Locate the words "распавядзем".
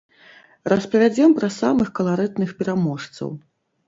0.71-1.35